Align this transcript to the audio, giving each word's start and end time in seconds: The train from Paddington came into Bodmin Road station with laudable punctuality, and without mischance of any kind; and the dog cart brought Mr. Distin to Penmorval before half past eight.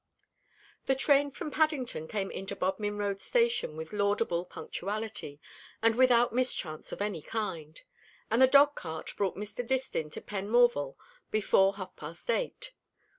The 0.87 0.95
train 0.95 1.29
from 1.29 1.51
Paddington 1.51 2.07
came 2.07 2.31
into 2.31 2.55
Bodmin 2.55 2.97
Road 2.97 3.19
station 3.19 3.77
with 3.77 3.93
laudable 3.93 4.45
punctuality, 4.45 5.39
and 5.79 5.93
without 5.93 6.33
mischance 6.33 6.91
of 6.91 7.03
any 7.03 7.21
kind; 7.21 7.79
and 8.31 8.41
the 8.41 8.47
dog 8.47 8.73
cart 8.73 9.13
brought 9.15 9.35
Mr. 9.37 9.63
Distin 9.63 10.11
to 10.13 10.19
Penmorval 10.21 10.95
before 11.29 11.75
half 11.75 11.95
past 11.95 12.31
eight. 12.31 12.71